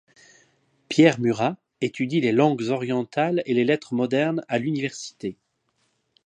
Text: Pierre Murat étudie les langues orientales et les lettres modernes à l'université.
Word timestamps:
Pierre 0.89 1.19
Murat 1.19 1.57
étudie 1.79 2.21
les 2.21 2.31
langues 2.31 2.69
orientales 2.69 3.43
et 3.45 3.53
les 3.53 3.63
lettres 3.63 3.93
modernes 3.93 4.43
à 4.47 4.57
l'université. 4.57 5.37